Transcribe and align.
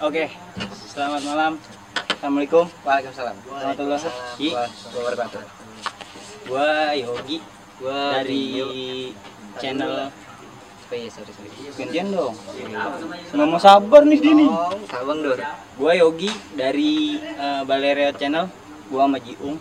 Oke, 0.00 0.32
selamat 0.88 1.22
malam. 1.28 1.52
Assalamualaikum. 2.16 2.64
Waalaikumsalam. 2.88 3.36
Warahmatullahi 3.44 4.00
wabarakatuh. 4.96 5.42
Gua 6.48 6.96
Yogi 6.96 7.38
Gua 7.76 8.20
dari 8.20 8.44
channel 9.60 10.08
Oh 10.90 10.96
iya, 10.98 11.06
sorry, 11.06 11.30
sorry. 11.30 11.50
gantian 11.78 12.10
dong. 12.10 12.34
Nggak 13.30 13.46
mau 13.46 13.60
sabar 13.62 14.02
nih 14.02 14.18
dia 14.18 14.34
nih. 14.34 14.48
Oh, 14.50 14.74
Sabang 14.90 15.22
Dor. 15.22 15.38
Gua 15.78 15.92
Yogi 15.94 16.32
dari 16.58 17.20
Baleria 17.62 18.10
Channel. 18.10 18.50
Gua 18.90 19.06
sama 19.06 19.22
Jiung 19.22 19.54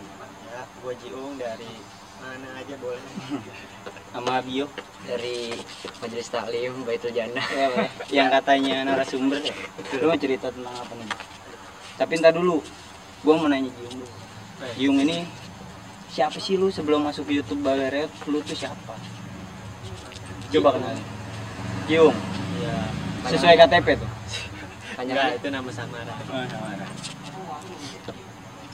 Ya, 0.49 0.61
gua 0.81 0.93
Jiung 0.97 1.37
dari 1.37 1.69
mana 2.17 2.47
aja 2.57 2.75
boleh. 2.81 3.03
sama 4.09 4.41
Bio 4.41 4.65
Dari 5.07 5.55
Majelis 5.99 6.27
Taklim 6.27 6.73
Baitul 6.83 7.11
Jannah. 7.11 7.45
yang 8.15 8.27
katanya 8.29 8.83
narasumber. 8.83 9.39
Lu 9.99 10.05
mau 10.07 10.19
cerita 10.19 10.51
tentang 10.51 10.75
apa 10.75 10.93
nih? 10.93 11.09
Tapi 11.95 12.11
ntar 12.19 12.31
dulu, 12.31 12.63
gua 13.23 13.35
mau 13.35 13.47
nanya 13.47 13.67
Jiung 13.69 13.95
dulu. 13.95 14.07
Jiung 14.75 14.97
ini 15.03 15.17
siapa 16.09 16.35
sih 16.37 16.55
lu 16.55 16.67
sebelum 16.67 17.03
masuk 17.03 17.27
ke 17.27 17.39
YouTube 17.39 17.63
Baleria? 17.63 18.07
Lu 18.27 18.39
tuh 18.39 18.55
siapa? 18.55 18.95
Coba 20.49 20.75
kenalin. 20.75 21.05
Jiung, 21.85 22.15
Iya. 22.59 22.75
sesuai 23.27 23.55
KTP 23.57 23.87
tuh. 23.97 24.09
Tanya 24.95 25.13
Enggak, 25.15 25.31
itu 25.39 25.47
nama 25.49 25.69
samaran. 25.71 26.17
Oh, 26.27 26.43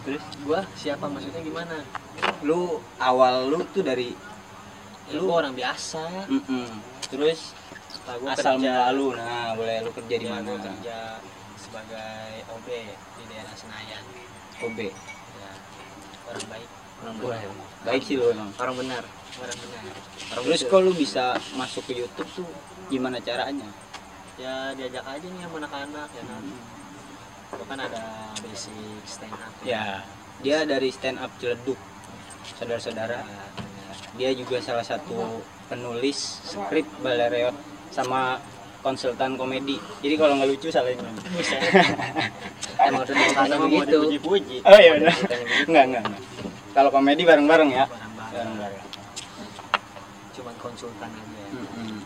Terus 0.05 0.21
Gua 0.45 0.61
siapa 0.77 1.05
maksudnya 1.09 1.41
gimana? 1.41 1.81
lu 2.41 2.77
awal 3.01 3.49
lu 3.49 3.65
tuh 3.73 3.81
dari 3.81 4.13
Ya, 5.05 5.19
gua 5.19 5.35
orang 5.39 5.53
biasa. 5.53 6.03
Mm-mm. 6.25 6.67
terus 7.05 7.53
Lah, 8.03 8.15
gua 8.17 8.29
asal 8.31 8.57
kerja, 8.57 8.89
lu 8.91 9.13
nah 9.13 9.53
boleh 9.53 9.77
lu 9.81 9.91
kerja 9.93 10.15
di 10.15 10.25
ya, 10.25 10.31
mana 10.31 10.51
kerja 10.55 10.99
sebagai 11.55 12.21
OB 12.51 12.67
di 12.89 13.23
daerah 13.27 13.53
Senayan. 13.53 14.03
OB 14.59 14.77
Ya, 14.79 15.51
orang 16.25 16.45
baik, 16.47 16.69
orang 16.97 17.15
benar. 17.15 17.49
baik 17.83 18.01
sih 18.01 18.15
lu 18.15 18.25
emang 18.27 18.49
Orang 18.55 18.75
benar. 18.75 19.03
orang 19.35 19.57
benar. 19.59 19.83
Orang 20.25 20.43
terus 20.43 20.61
betul. 20.61 20.71
kok 20.71 20.81
lu 20.81 20.91
bisa 20.93 21.25
masuk 21.53 21.83
ke 21.85 21.93
YouTube 21.95 22.29
tuh 22.33 22.47
gimana 22.87 23.17
caranya 23.19 23.69
Ya 24.35 24.73
diajak 24.73 25.05
aja 25.05 25.25
nih 25.25 25.41
sama 25.41 25.57
anak-anak 25.59 26.09
ya 26.11 26.23
kan. 26.23 26.43
Gua 27.51 27.65
kan 27.65 27.79
ada 27.79 28.03
basic 28.41 28.73
stand 29.05 29.31
up. 29.33 29.53
ya 29.61 30.01
dia 30.37 30.63
dari 30.63 30.89
stand 30.89 31.17
up 31.17 31.31
Ciledug 31.37 31.77
saudara-saudara 32.53 33.21
Ya, 33.21 33.43
dia 34.15 34.31
juga 34.31 34.57
salah 34.59 34.81
satu 34.81 35.43
penulis 35.65 36.17
skrip 36.43 36.85
Balereot 36.99 37.55
sama 37.89 38.39
konsultan 38.79 39.33
komedi 39.35 39.75
jadi 39.99 40.15
kalau 40.15 40.37
nggak 40.37 40.49
lucu 40.49 40.67
salahin 40.69 40.99
Emang 42.75 43.01
udah 43.01 43.15
ditanya 43.15 43.33
Karena 43.33 43.55
mau 43.57 43.65
begitu. 43.71 43.97
dipuji-puji. 44.13 44.57
oh 44.61 44.77
iya 44.77 44.91
udah 44.95 45.15
enggak 45.65 45.83
enggak. 45.89 46.03
kalau 46.71 46.89
komedi 46.89 47.23
bareng-bareng 47.23 47.69
ya 47.71 47.85
bareng-bareng 48.29 48.83
Cuman 50.35 50.55
konsultan 50.59 51.09
aja. 51.09 51.43
Mm-mm. 51.49 51.97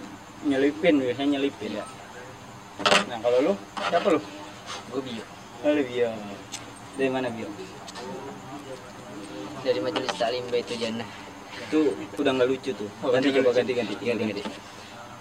nyelipin 0.45 0.95
biasanya 0.99 1.30
nyelipin 1.35 1.71
ya 1.77 1.85
nah 3.09 3.17
kalau 3.19 3.37
lu 3.43 3.53
siapa 3.85 4.07
lu 4.09 4.21
Gue 4.89 5.02
bio. 5.02 5.23
oh, 5.61 5.71
lu 5.73 5.83
Bio 5.83 6.09
dari 6.95 7.09
mana 7.09 7.27
Bio 7.27 7.49
Dari 9.59 9.80
Majelis 9.80 10.15
Taklim 10.15 10.47
Baitul 10.47 10.80
Jannah. 10.80 11.03
Itu 11.70 11.80
udah 12.17 12.31
nggak 12.34 12.50
lucu 12.50 12.72
tuh 12.73 12.89
Oh, 13.00 13.14
ganti 13.14 13.30
coba 13.31 13.53
ganti 13.53 13.72
ganti 13.72 13.94
Ganti, 13.95 14.23
ganti. 14.25 14.42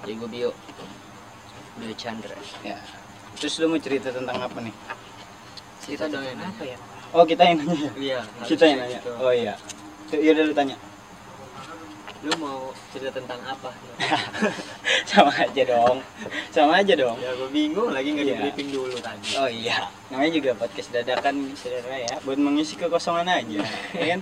Jadi 0.01 0.13
gue 0.15 0.29
bio. 0.29 0.51
Bio 1.77 1.93
Chandra. 1.95 2.33
ya 2.61 2.81
terus 3.37 3.55
lu 3.59 3.69
mau 3.69 3.79
cerita 3.79 4.09
tentang 4.11 4.35
apa 4.35 4.59
nih 4.59 4.75
Kita 5.79 6.05
dong 6.05 6.21
yang 6.21 6.41
apa 6.41 6.65
ya? 6.65 6.77
oh 7.09 7.23
kita 7.23 7.43
yang 7.43 7.63
nanya 7.63 7.77
ya? 7.79 7.93
Iya. 7.95 8.21
kita 8.43 8.65
yang 8.65 8.79
nanya 8.83 8.99
oh 9.17 9.31
iya 9.31 9.55
ya 10.11 10.31
udah 10.33 10.45
lu 10.45 10.53
tanya 10.53 10.77
Lu 12.19 12.35
mau 12.37 12.59
cerita 12.91 13.15
tentang 13.15 13.39
apa? 13.41 13.71
sama 15.05 15.33
aja 15.33 15.63
dong 15.65 15.99
sama 16.49 16.81
aja 16.81 16.93
dong 16.93 17.17
ya 17.17 17.33
gue 17.33 17.49
bingung 17.49 17.89
lagi 17.89 18.09
nggak 18.11 18.25
di 18.25 18.31
Iya. 18.31 18.41
briefing 18.43 18.69
dulu 18.71 18.97
tadi. 18.99 19.31
oh 19.37 19.49
iya 19.49 19.89
namanya 20.09 20.33
juga 20.33 20.51
podcast 20.55 20.89
dadakan 20.91 21.35
saudara 21.55 21.97
ya 21.99 22.15
buat 22.23 22.37
mengisi 22.37 22.75
kekosongan 22.75 23.25
aja 23.25 23.61
ya 23.95 24.07
kan 24.13 24.21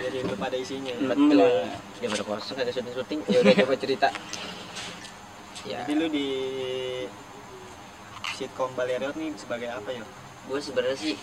Jadi 0.00 0.18
lu 0.22 0.34
pada 0.34 0.56
isinya. 0.56 0.90
ya. 0.90 1.06
betul 1.08 1.38
Dia 1.98 2.08
pada 2.08 2.24
kosong 2.24 2.54
kagak 2.56 2.74
syuting 2.74 2.94
syuting. 2.94 3.20
ya 3.26 3.38
udah 3.40 3.54
coba 3.56 3.74
cerita 3.76 4.08
Ya. 5.62 5.78
Jadi 5.80 5.92
lu 5.94 6.06
di 6.08 6.28
sitkom 8.32 8.74
Baleriot 8.74 9.14
nih 9.14 9.30
sebagai 9.36 9.70
apa 9.70 9.90
ya? 9.90 10.02
gue 10.42 10.58
sebenarnya 10.58 10.98
sih 10.98 11.14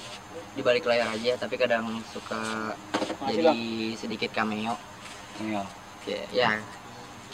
di 0.50 0.62
balik 0.62 0.88
layar 0.88 1.12
aja 1.12 1.36
tapi 1.36 1.56
kadang 1.56 1.84
suka 2.08 2.72
Makasih, 3.20 3.36
jadi 3.36 3.60
sedikit 4.00 4.32
cameo 4.32 4.80
iya 5.42 5.68
ya, 6.06 6.22
ya. 6.32 6.50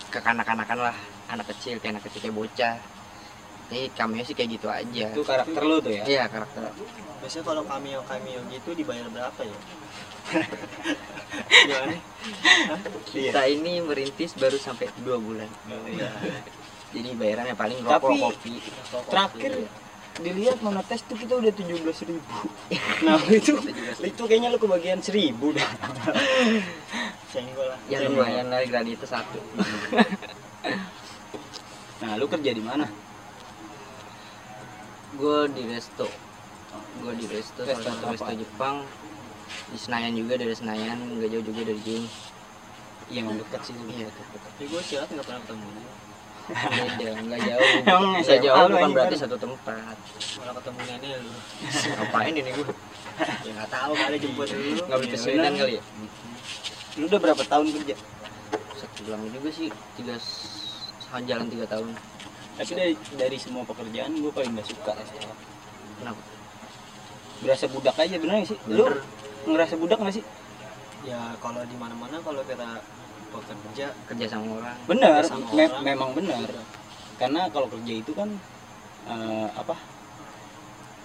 Kekanak-kanakan 0.10 0.78
lah. 0.92 0.98
Anak 1.26 1.50
kecil 1.54 1.82
kayak 1.82 1.98
anak 1.98 2.04
kecil 2.08 2.20
kayak 2.30 2.36
bocah. 2.38 2.76
Ini 3.66 3.90
cameo 3.98 4.22
sih 4.22 4.38
kayak 4.38 4.50
gitu 4.62 4.68
aja. 4.70 5.06
Itu 5.10 5.26
karakter 5.26 5.62
lu 5.66 5.82
tuh 5.82 5.90
ya? 5.94 6.04
Iya 6.06 6.24
karakter. 6.30 6.70
Biasanya 7.22 7.44
kalau 7.46 7.64
cameo 7.66 8.00
cameo 8.06 8.40
gitu 8.54 8.70
dibayar 8.78 9.10
berapa 9.10 9.42
ya? 9.42 9.58
Gimana? 11.66 11.98
kita 13.10 13.42
ini 13.46 13.82
merintis 13.82 14.34
baru 14.38 14.58
sampai 14.58 14.90
dua 15.02 15.18
bulan. 15.22 15.50
Iya. 15.86 16.10
jadi 16.96 17.12
bayarannya 17.12 17.56
paling 17.60 17.80
rokok 17.84 18.08
Tapi- 18.08 18.22
kopi. 18.24 18.56
terakhir 19.12 19.54
dilihat 20.16 20.64
mana 20.64 20.80
tes 20.80 21.04
tuh 21.04 21.20
kita 21.20 21.36
udah 21.36 21.52
tujuh 21.52 21.76
belas 21.84 22.00
ribu. 22.08 22.38
Nah 23.06 23.20
itu. 23.28 23.60
Itu 24.00 24.22
kayaknya 24.24 24.54
lu 24.54 24.60
kebagian 24.60 25.04
seribu 25.04 25.52
dah. 25.52 25.68
Senggol 27.36 27.68
lah. 27.68 27.80
ya 27.92 28.00
lumayan 28.08 28.48
lah 28.48 28.64
gradi 28.64 28.96
itu 28.96 29.08
satu. 29.08 29.40
Nah 31.96 32.20
lu 32.20 32.28
kerja 32.28 32.52
di 32.52 32.60
mana? 32.60 32.86
Gue 35.16 35.48
di 35.56 35.64
resto. 35.68 36.08
Gue 37.00 37.16
di 37.16 37.26
resto 37.32 37.64
salah 37.64 37.72
Resto 37.72 37.88
satu 37.88 38.06
resto 38.12 38.34
Jepang. 38.36 38.84
Di 39.72 39.78
Senayan 39.80 40.12
juga 40.12 40.36
dari 40.36 40.52
Senayan. 40.52 41.00
Nggak 41.18 41.30
jauh 41.32 41.46
juga 41.48 41.62
dari 41.72 41.82
Jing. 41.88 42.06
Iya 43.08 43.20
emang 43.24 43.40
dekat 43.40 43.62
sih. 43.64 43.76
Iya 43.96 44.12
dekat. 44.12 44.40
Tapi 44.44 44.64
gue 44.68 44.82
silat 44.84 45.08
nggak 45.08 45.24
pernah 45.24 45.42
ketemu. 45.48 45.68
Beda 46.46 47.12
nggak 47.18 47.40
jauh 47.42 47.70
Emang 47.84 48.04
nggak 48.14 48.24
SMA 48.24 48.44
jauh 48.46 48.58
lu 48.62 48.76
bukan 48.76 48.92
berarti 48.94 49.16
kan? 49.16 49.22
satu 49.26 49.38
tempat 49.38 49.96
Malah 50.38 50.54
ketemu 50.62 50.80
lu. 51.18 51.32
ngapain 51.90 52.34
ini 52.34 52.50
gue 52.54 52.68
Ya 53.42 53.52
nggak 53.56 53.70
tahu 53.72 53.92
kali 53.96 54.18
jemput 54.20 54.48
dulu. 54.48 54.70
nggak 54.78 54.98
beli 55.00 55.10
kesulitan 55.10 55.42
bener. 55.48 55.60
kali 55.60 55.74
ya 55.74 55.84
lu 56.96 57.04
udah 57.06 57.20
berapa 57.20 57.44
tahun 57.44 57.66
kerja 57.74 57.96
satu 58.76 59.00
bulan 59.04 59.20
juga 59.28 59.50
sih 59.52 59.68
tiga 60.00 60.16
jalan 61.18 61.48
tiga 61.48 61.66
tahun 61.68 61.88
tapi 62.56 62.72
dari 62.72 62.94
dari 63.16 63.38
semua 63.40 63.64
pekerjaan 63.68 64.16
gue 64.16 64.32
paling 64.32 64.52
gak 64.54 64.68
suka 64.68 64.92
restoran 64.96 65.36
kenapa 65.98 66.22
berasa 67.44 67.66
budak 67.68 67.96
aja 68.00 68.16
bener 68.16 68.36
gak 68.40 68.48
sih 68.48 68.60
lu 68.68 68.84
Bener. 68.84 68.96
ngerasa 69.46 69.74
budak 69.76 70.00
gak 70.00 70.16
sih 70.16 70.26
Ya 71.06 71.22
kalau 71.38 71.62
di 71.62 71.78
mana-mana 71.78 72.18
kalau 72.18 72.42
kita 72.42 72.82
bekerja 73.38 73.86
kerja 74.06 74.26
sama 74.28 74.48
orang 74.56 74.78
Sama 75.24 75.46
me- 75.52 75.66
orang. 75.66 75.84
memang 75.84 76.10
benar. 76.14 76.48
Karena 77.16 77.42
kalau 77.48 77.68
kerja 77.68 77.94
itu 77.96 78.12
kan 78.12 78.30
eh, 79.06 79.48
apa 79.52 79.76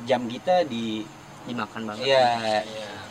jam 0.02 0.24
kita 0.26 0.64
di 0.64 1.04
dimakan 1.42 1.82
banget. 1.86 2.04
Ya 2.06 2.26
ya 2.38 2.60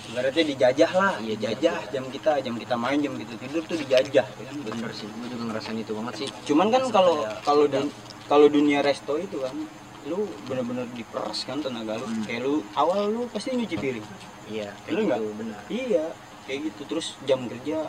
ibaratnya 0.06 0.44
dijajah 0.44 0.91
lah 0.91 1.13
Iya, 1.19 1.34
dijajah. 1.34 1.78
jam 1.90 2.06
kita 2.07 2.31
jam 2.40 2.56
kita 2.56 2.74
main 2.74 2.97
jam 2.97 3.13
kita 3.13 3.34
tidur 3.35 3.62
tuh 3.63 3.78
dijajah 3.78 4.25
ya 4.25 4.44
kan? 4.44 4.56
Bener 4.59 4.90
sih 4.91 5.06
gue 5.07 5.28
juga 5.28 5.44
ngerasain 5.47 5.78
itu 5.78 5.94
banget 5.94 6.13
sih. 6.15 6.27
Cuman 6.45 6.68
kan 6.68 6.83
kalau 6.89 7.15
kalau 7.42 7.65
dun- 7.65 7.94
kalau 8.25 8.45
dunia 8.48 8.81
resto 8.81 9.18
itu 9.18 9.38
kan 9.39 9.54
lu 10.01 10.25
bener-bener 10.44 10.88
diperas 10.89 11.44
kan 11.44 11.60
tenaga 11.60 11.95
lu. 11.95 12.06
Hmm. 12.06 12.24
kayak 12.24 12.42
lu 12.42 12.63
awal 12.74 13.06
lu 13.07 13.22
pasti 13.27 13.51
nyuci 13.51 13.75
piring. 13.75 14.06
Iya 14.48 14.74
Lu 14.88 15.06
nggak? 15.06 15.19
benar. 15.36 15.62
Iya 15.68 16.06
kayak 16.50 16.74
gitu. 16.74 16.81
Terus 16.90 17.13
jam 17.30 17.46
kerja 17.46 17.86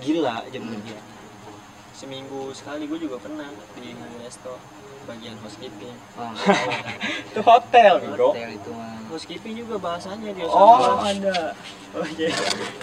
gila 0.00 0.48
jam 0.48 0.64
kerja. 0.64 0.96
Seminggu 1.92 2.56
sekali 2.56 2.88
gue 2.88 2.98
juga 3.04 3.20
pernah 3.20 3.52
di 3.76 3.92
resto 4.24 4.56
bagian 5.04 5.36
housekeeping. 5.44 5.96
oh, 6.20 6.32
itu 7.32 7.40
hotel 7.44 7.94
bro. 8.12 8.32
hotel 8.32 8.50
itu 8.56 8.70
mah 8.72 8.98
Housekeeping 9.08 9.56
juga 9.56 9.80
bahasanya 9.80 10.36
di 10.36 10.44
oh 10.44 11.00
ada. 11.00 11.56
Oh 11.96 12.04
iya 12.20 12.28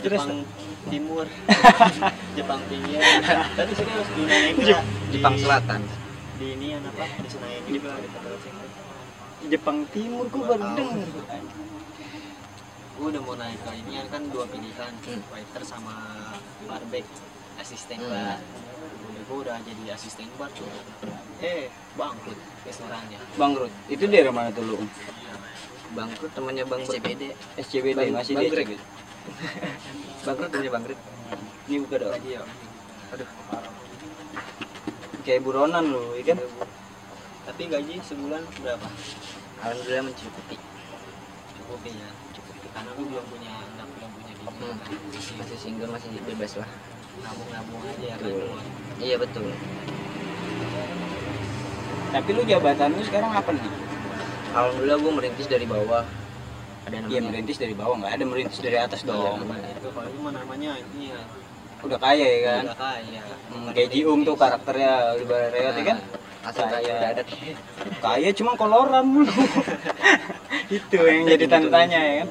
terus? 0.01 0.25
Jepang 0.25 0.42
Timur, 0.89 1.25
Jepang 2.38 2.62
Pinggir. 2.66 3.01
Tadi 3.54 3.74
serius 3.77 4.10
di 4.18 4.24
di 4.57 4.74
Jepang 5.13 5.38
Selatan. 5.38 5.81
Di 6.42 6.45
ini 6.57 6.81
apa? 6.81 7.06
Di 7.22 7.30
Senayan 7.30 7.62
juga 7.69 7.89
di. 8.01 8.10
Jepang 9.54 9.86
Timur 9.94 10.25
gua 10.33 10.44
baru 10.57 10.66
Tahu. 10.74 10.98
Gue 12.95 13.07
udah 13.09 13.21
mau 13.21 13.36
naik 13.36 13.59
ke 13.59 13.71
ini 13.75 14.00
kan 14.07 14.24
dua 14.25 14.47
pilihan, 14.47 14.94
Hmm. 14.97 15.19
waiter 15.27 15.62
sama 15.62 15.94
barback, 16.63 17.03
asisten 17.57 18.00
Hmm. 18.00 18.07
bar. 18.09 18.39
Gue 19.21 19.38
udah 19.42 19.57
jadi 19.62 19.83
asisten 19.92 20.27
bar 20.33 20.47
tuh. 20.50 20.63
Eh, 21.38 21.68
bangkrut 21.94 22.39
restorannya. 22.63 23.19
bangkrut 23.36 23.71
itu 23.86 24.03
daerah 24.06 24.31
mana 24.31 24.50
tuh 24.50 24.63
lu 24.65 24.77
Ya, 24.80 25.36
bangkrut 25.94 26.31
temannya 26.31 26.63
bang 26.63 26.81
SCBD 26.81 27.24
SCBD 27.57 27.95
Bang- 28.01 28.15
masih 28.15 28.33
Bang 28.33 28.44
dia. 28.45 28.51
SCBD. 28.56 28.71
bangkrut 30.24 30.50
temannya 30.53 30.71
bangkrut 30.71 31.00
Ini 31.65 31.75
buka 31.81 31.95
dong. 31.98 32.13
iya 32.21 32.41
aduh 33.12 33.30
Kayak 35.21 35.41
buronan 35.41 35.83
lu, 35.86 36.13
ya 36.15 36.24
kan? 36.25 36.38
tapi 37.44 37.62
gaji 37.65 37.94
sebulan 38.00 38.41
berapa 38.57 38.88
alhamdulillah 39.59 40.03
mencukupi 40.03 40.56
cukup 41.56 41.80
ya 41.83 42.09
karena 42.75 42.92
lu 42.92 43.04
belum 43.07 43.25
punya 43.25 43.51
anak 43.56 43.88
belum 43.89 44.10
punya 44.12 44.33
bini 44.33 44.44
Hmm. 44.56 44.75
kan 44.77 44.94
masih 45.10 45.33
masih 45.36 45.57
single 45.57 45.89
masih 45.89 46.10
bebas 46.22 46.51
lah 46.56 46.69
nabung 47.18 47.50
nabung 47.50 47.81
aja 47.81 48.06
ya 48.06 48.16
kan 48.16 48.31
iya 49.00 49.16
betul 49.18 49.48
Tapi 52.07 52.30
lu 52.31 52.42
jabatan 52.45 52.89
lu 52.92 53.04
sekarang 53.04 53.27
apa 53.30 53.51
nih? 53.51 53.63
alhamdulillah 54.54 54.98
gue 54.98 55.13
merintis 55.13 55.48
dari 55.48 55.66
bawah 55.66 56.04
ada 56.86 56.95
Iya 56.95 57.01
namanya 57.01 57.27
merintis 57.27 57.57
dari 57.57 57.74
bawah 57.74 57.95
nggak 57.98 58.13
ada 58.13 58.24
merintis 58.24 58.60
dari 58.62 58.77
atas 58.77 59.01
dong. 59.01 59.42
Iya, 59.42 59.74
itu 59.74 59.89
kalau 59.89 60.07
itu 60.07 60.19
mah 60.22 60.31
namanya 60.33 60.72
ini 60.77 61.12
ya 61.12 61.19
Udah 61.81 62.00
kaya 62.00 62.24
ya 62.25 62.39
kan? 62.45 62.63
udah 62.63 62.77
kaya 62.77 63.22
Hmm, 63.45 63.68
kayak 63.72 63.89
Jiung 63.89 64.22
tuh 64.22 64.36
karakternya 64.36 64.92
di 65.13 65.25
Reot 65.25 65.75
ya 65.75 65.83
kan? 65.86 65.98
Nah, 65.98 66.48
asal 66.48 66.66
kaya 66.66 66.80
Kaya. 66.80 66.94
udah 66.94 67.10
ada 67.12 67.24
Kaya 68.00 68.30
cuma 68.31 68.51
koloran 68.54 69.04
mulu. 69.04 69.33
Itu 70.77 70.98
yang 70.98 71.25
jadi 71.27 71.45
tanda 71.45 71.68
tanya 71.69 72.00
ya 72.00 72.13
kan? 72.22 72.27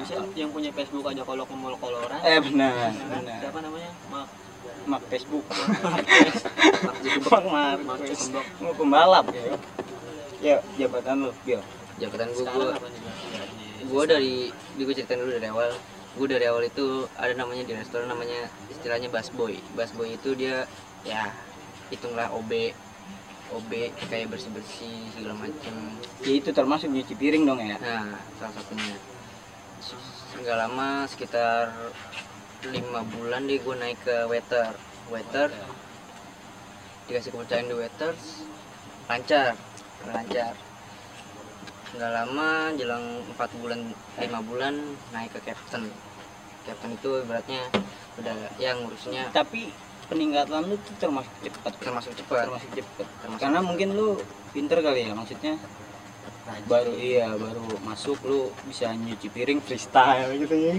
Bisa 0.00 0.14
yang 0.34 0.50
punya 0.50 0.70
Facebook 0.70 1.04
aja 1.04 1.22
kalau 1.22 1.44
ke 1.44 1.52
mall 1.52 1.76
koloran 1.76 2.20
Eh 2.20 2.40
benar, 2.40 2.90
benar. 2.90 3.38
siapa 3.38 3.58
namanya 3.60 3.90
Mak 4.08 4.26
Mak 4.82 5.02
Facebook. 5.06 5.44
Mak 5.44 6.04
Mak 7.22 7.44
Mak. 7.46 7.76
Mak 7.82 7.98
Zuckerberg. 8.08 8.46
Mau 8.58 8.72
pembalap 8.72 9.26
ya. 9.30 9.44
Ya, 10.40 10.56
jabatan 10.74 11.20
lu, 11.20 11.30
Bio. 11.42 11.60
jabatan 11.96 12.26
gue 12.28 12.40
sekarang 12.40 12.56
gue 12.58 12.72
apa 12.72 12.88
nih 12.88 13.00
Bang? 13.02 13.18
gue 13.82 14.02
dari 14.06 14.34
di 14.48 14.82
gue 14.82 14.94
ceritain 14.94 15.20
dulu 15.20 15.30
dari 15.30 15.48
awal 15.48 15.68
gue 16.10 16.26
dari 16.26 16.44
awal 16.46 16.62
itu 16.62 16.86
ada 17.14 17.32
namanya 17.34 17.60
di 17.60 17.72
restoran 17.74 18.08
namanya 18.08 18.40
istilahnya 18.66 19.08
busboy 19.08 19.60
busboy 19.72 20.16
itu 20.16 20.32
dia 20.32 20.64
ya 21.02 21.28
hitunglah 21.88 22.32
OB 22.32 22.72
OB 23.50 23.70
kayak 24.00 24.32
bersih 24.32 24.48
bersih 24.48 24.96
segala 25.12 25.36
macem 25.38 25.74
Ya 26.20 26.32
itu 26.32 26.48
termasuk 26.50 26.88
nyuci 26.88 27.12
piring 27.14 27.44
dong 27.44 27.60
ya. 27.60 27.76
nah 27.76 28.16
salah 28.36 28.54
satunya 28.56 28.96
nggak 30.40 30.56
lama 30.56 31.08
sekitar 31.08 31.72
lima 32.68 33.00
bulan 33.16 33.48
deh 33.48 33.56
gue 33.56 33.76
naik 33.76 33.98
ke 34.04 34.16
waiter. 34.28 34.72
Waiter 35.10 35.48
dikasih 37.08 37.34
kepercayaan 37.34 37.66
di 37.66 37.74
waiters 37.74 38.46
lancar 39.10 39.58
lancar. 40.06 40.54
Nggak 41.96 42.12
lama 42.14 42.48
jelang 42.78 43.04
empat 43.34 43.50
bulan 43.58 43.80
lima 44.20 44.40
bulan 44.44 44.74
naik 45.10 45.34
ke 45.34 45.50
captain. 45.50 45.90
Captain 46.62 46.92
itu 46.94 47.10
beratnya 47.26 47.66
udah 48.20 48.36
yang 48.62 48.84
ngurusnya. 48.84 49.32
Tapi 49.34 49.72
peningkatan 50.06 50.70
lu 50.70 50.76
tuh 50.78 50.94
termasuk 51.00 51.34
cepat. 51.42 51.72
termasuk 51.82 52.12
cepat. 52.14 52.46
Termasuk 52.46 52.70
cepat. 52.78 53.06
Karena 53.40 53.58
mungkin 53.64 53.96
lu 53.96 54.20
pinter 54.54 54.78
kali 54.78 55.08
ya 55.08 55.12
maksudnya 55.16 55.58
baru 56.68 56.92
iya 56.96 57.30
baru 57.34 57.64
masuk 57.84 58.18
lu 58.24 58.40
bisa 58.66 58.90
nyuci 58.94 59.28
piring 59.32 59.60
freestyle 59.60 60.32
gitu 60.38 60.56
ya 60.56 60.76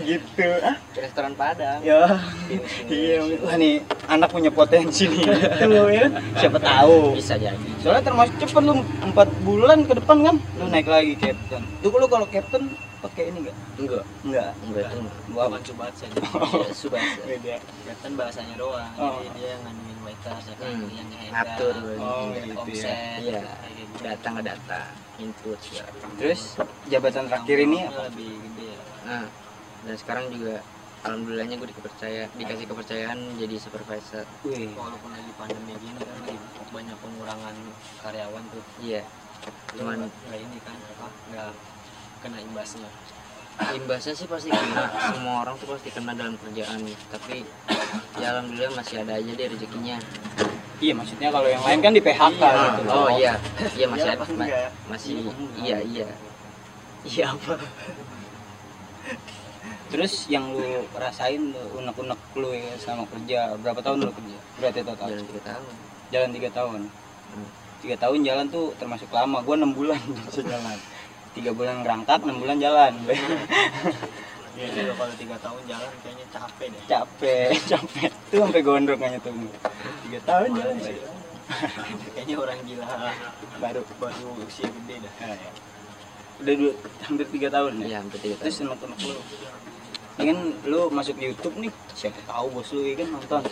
gitu. 0.00 0.46
Ah. 0.60 0.76
Ke 0.90 0.98
restoran 1.00 1.32
padang. 1.32 1.78
Ya. 1.80 2.06
Iya 2.86 3.16
wah 3.40 3.54
nih 3.54 3.80
anak 4.06 4.28
punya 4.28 4.48
potensi 4.48 5.06
nih. 5.06 5.26
Gitu 5.26 5.82
ya. 5.88 6.06
Siapa 6.36 6.58
tahu. 6.58 7.14
Bisa 7.14 7.34
jadi. 7.34 7.68
Soalnya 7.78 8.04
termasuk 8.04 8.34
cepet 8.38 8.62
lu 8.62 8.74
empat 9.02 9.28
bulan 9.42 9.82
ke 9.82 9.92
depan 9.94 10.16
kan 10.22 10.36
lu 10.56 10.64
naik 10.66 10.86
lagi 10.86 11.14
captain. 11.14 11.62
Tuh 11.80 11.90
lu 11.90 12.06
kalau 12.06 12.26
captain 12.26 12.70
pakai 12.98 13.28
ini 13.28 13.38
enggak 13.42 13.56
enggak. 13.76 14.04
Enggak. 14.22 14.50
Enggak 14.62 14.86
itu 14.86 14.98
gua 15.28 15.44
bukan 15.50 15.62
cubat 15.66 15.92
saja 15.92 16.14
ya, 16.14 16.70
subasa. 16.80 17.20
Beda. 17.24 17.56
Kan 17.98 18.12
bahasanya 18.14 18.54
doang. 18.54 18.90
Oh. 18.94 19.18
jadi 19.18 19.28
dia 19.34 19.52
nganuin 19.58 19.98
waiters 20.02 20.44
ya 20.46 20.54
kan 20.54 20.66
Hmm, 20.70 20.86
yang 20.88 21.08
ngatur. 21.28 21.74
Oh, 21.98 22.22
gitu 22.30 22.46
ya. 22.46 22.54
omset 22.62 22.98
Iya. 23.18 23.42
gitu. 23.74 23.98
data 24.02 24.26
nggak 24.30 24.46
data. 24.46 24.80
Input 25.18 25.58
segala 25.60 25.90
terus 26.16 26.40
jabatan 26.88 27.24
terakhir 27.26 27.58
ini 27.60 27.78
apa? 27.84 28.06
lebih 28.08 28.30
gede 28.40 28.66
ya. 28.66 28.80
Nah 29.02 29.22
dan 29.82 29.94
sekarang 29.94 30.24
juga 30.28 30.62
alhamdulillahnya 31.02 31.56
gue 31.56 31.68
dipercaya 31.68 32.22
dikasih 32.32 32.66
kepercayaan 32.66 33.18
jadi 33.34 33.56
supervisor. 33.58 34.26
Wih. 34.42 34.70
Walaupun 34.72 35.10
lagi 35.10 35.32
pandemi 35.34 35.74
gini 35.76 35.98
kan 35.98 36.14
lagi 36.16 36.36
banyak 36.68 36.96
pengurangan 36.96 37.54
karyawan 37.98 38.42
tuh. 38.48 38.62
Iya. 38.78 39.02
Cuman 39.74 39.98
cuman 39.98 40.10
nggak 40.24 40.38
ini 40.38 40.58
kan 40.62 40.76
apa 40.78 41.06
nggak 41.28 41.50
kena 42.22 42.38
imbasnya. 42.40 42.88
Imbasnya 43.52 44.14
sih 44.14 44.26
pasti 44.26 44.48
kena. 44.48 44.84
Semua 45.10 45.42
orang 45.42 45.58
tuh 45.58 45.74
pasti 45.74 45.90
kena 45.90 46.14
dalam 46.14 46.38
kerjaan. 46.38 46.80
Tapi 47.10 47.42
ya 48.16 48.26
alhamdulillah 48.32 48.72
masih 48.72 49.02
ada 49.02 49.18
aja 49.18 49.30
deh 49.30 49.46
rezekinya. 49.48 49.98
Iya 50.78 50.92
maksudnya 50.94 51.30
kalau 51.30 51.46
yang 51.46 51.62
lain 51.62 51.78
kan 51.78 51.92
di 51.92 52.00
PHK 52.00 52.42
Iya. 52.42 52.50
gitu. 52.78 52.90
Oh 52.90 53.10
iya. 53.12 53.32
Iya 53.72 53.86
masih 53.88 54.02
Iya 54.02 54.14
ada. 54.14 54.22
apa 54.22 54.24
ma- 54.32 54.46
enggak? 54.46 54.70
masih 54.86 55.10
Iya, 55.12 55.22
enggak. 55.22 55.58
iya 55.58 55.78
iya. 55.84 56.06
Iya 57.02 57.24
apa 57.28 57.54
Terus 59.92 60.24
yang 60.26 60.56
lu 60.56 60.64
rasain 60.96 61.52
lu 61.52 61.62
unek-unek 61.76 62.16
lu 62.34 62.48
ya 62.50 62.72
sama 62.80 63.04
kerja 63.12 63.52
berapa 63.60 63.76
tahun 63.84 64.08
lu 64.08 64.12
kerja? 64.12 64.38
Berarti 64.56 64.80
total 64.80 65.08
jalan 65.12 65.24
tiga 65.28 65.40
tahun 65.44 65.64
jalan 66.12 66.30
tiga 66.32 66.48
tahun. 66.52 66.80
Hmm. 67.32 67.48
Tiga 67.82 67.96
tahun 67.98 68.18
jalan 68.24 68.46
tuh 68.48 68.66
termasuk 68.80 69.08
lama. 69.12 69.44
Gua 69.44 69.56
enam 69.56 69.72
bulan 69.72 70.00
jalan. 70.32 70.78
Tiga 71.32 71.50
bulan 71.52 71.80
ngerangkak, 71.80 72.20
enam 72.24 72.36
bulan 72.40 72.56
jalan. 72.60 72.92
ya 73.08 73.16
kalau 75.00 75.14
tiga 75.16 75.36
tahun 75.40 75.60
jalan 75.64 75.90
kayaknya 76.04 76.26
capek 76.28 76.66
deh 76.68 76.82
capek, 76.84 77.48
capek. 77.72 78.10
Tuh 78.28 78.38
sampai 78.44 78.60
gondrong 78.60 79.00
aja 79.00 79.18
tuh. 79.20 79.32
Tiga 80.08 80.18
tahun 80.28 80.48
jalan 80.56 80.76
sih. 80.80 80.96
kayaknya 82.16 82.36
orang 82.40 82.58
gila 82.64 82.84
Baru. 83.60 83.82
baru 84.00 84.28
usia 84.48 84.64
gede 84.72 85.04
dah 85.04 85.12
Nah, 85.20 85.36
ya. 85.36 85.50
Udah 86.40 86.54
dua, 86.56 86.72
hampir 87.04 87.26
tiga 87.28 87.48
tahun 87.52 87.72
ya. 87.76 87.84
iya 87.84 87.96
hampir 88.00 88.18
tiga 88.24 88.34
Terus 88.40 88.56
tahun 88.56 88.72
unek-unek 88.72 88.98
lu. 89.04 89.20
Ini 90.12 90.24
kan 90.28 90.38
lu 90.66 90.80
masuk 90.88 91.16
YouTube 91.16 91.56
nih, 91.58 91.72
siapa 91.90 92.20
tahu 92.24 92.52
bos 92.52 92.68
lu 92.70 92.84
ya 92.84 92.94
kan 92.96 93.08
nonton. 93.10 93.42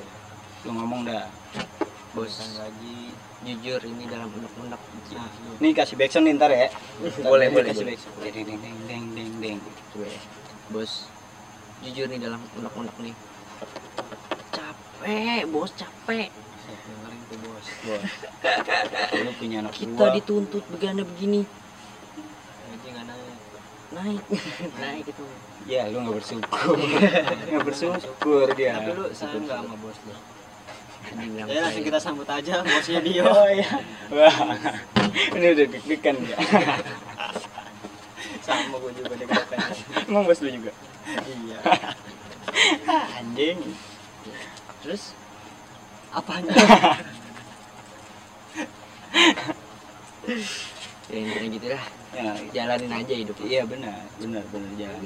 Lu 0.65 0.71
ngomong 0.73 1.03
dah. 1.05 1.25
bos 2.11 2.27
gaji 2.59 3.15
jujur 3.41 3.79
ini 3.87 4.03
dalam 4.05 4.27
unek-unek 4.29 4.75
nah 5.15 5.31
Nih 5.57 5.71
kasih 5.71 5.95
backsound 5.95 6.27
nih 6.27 6.35
ntar 6.35 6.51
ya. 6.51 6.67
Boleh, 7.23 7.47
Ntar 7.47 7.55
boleh, 7.55 7.71
Kasih 7.71 7.87
boleh. 7.87 7.95
backsound. 7.95 8.15
Deng 8.21 8.35
deng 8.35 8.59
deng 8.59 8.77
deng 8.85 9.05
deng 9.15 9.31
deng. 9.39 9.59
Ya. 9.95 10.11
bos 10.69 11.07
jujur 11.81 12.07
nih 12.07 12.19
dalam 12.19 12.43
unek-unek 12.53 12.95
nih 13.01 13.15
capek 14.51 15.43
bos 15.47 15.71
capek 15.73 16.29
dengerin 16.31 17.21
tuh 17.27 17.39
bos 17.41 17.67
Bos. 17.87 18.03
Lu 19.17 19.31
punya 19.35 19.57
anak 19.61 19.75
kita 19.75 20.05
dituntut 20.13 20.65
begini 20.69 21.03
begini 21.05 21.41
naik 24.01 24.25
naik 24.83 25.07
itu 25.07 25.25
Ya 25.69 25.87
lu 25.87 26.01
nggak 26.01 26.17
bersyukur. 26.25 26.73
Nggak 27.53 27.63
bersyukur 27.63 28.47
dia. 28.57 28.81
tapi 28.81 28.91
lu 28.97 29.05
sayang 29.13 29.45
nggak 29.45 29.59
sama 29.61 29.75
bos 29.77 29.99
lu 30.03 30.15
ya 31.47 31.61
langsung 31.61 31.85
kita 31.85 31.99
sambut 32.01 32.29
aja 32.29 32.65
bosnya 32.65 33.01
Dio 33.01 33.25
Oh 33.37 33.47
iya. 33.47 33.71
Wah. 34.09 34.37
Ini 35.37 35.47
udah 35.53 35.67
deg-degan 35.69 36.17
ya. 36.25 36.37
sama 38.41 38.77
gue 38.79 38.93
juga 38.99 39.15
katanya 39.15 39.37
Emang 40.09 40.25
bos 40.25 40.41
lu 40.41 40.49
juga. 40.51 40.73
iya 41.29 41.59
Anjing. 43.21 43.59
terus 44.81 45.13
apanya 46.11 46.51
ya 51.11 51.19
intinya 51.19 51.49
gitu 51.51 51.67
lah 51.69 51.85
Ya, 52.11 52.35
jalanin 52.51 52.91
aja 52.91 53.15
hidup 53.15 53.39
iya 53.39 53.63
benar, 53.63 54.03
benar 54.19 54.43
benar 54.51 54.71
jalan. 54.75 55.03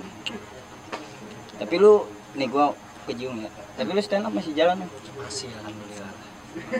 Tapi 1.60 1.74
lu 1.76 2.08
nih 2.32 2.48
gua 2.48 2.72
kejiung 3.04 3.44
ya. 3.44 3.52
Tapi 3.76 3.92
lu 3.92 4.00
stand 4.00 4.24
up 4.24 4.32
masih 4.32 4.56
jalan 4.56 4.80
ya? 4.80 4.88
masih 5.20 5.52
alhamdulillah 5.52 6.12